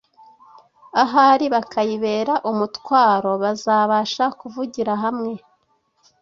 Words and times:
ahari 1.03 1.45
bakayibera 1.53 2.33
umutwaro, 2.51 3.31
bazabasha 3.43 4.25
kuvugira 4.39 4.93
hamwe 5.03 5.33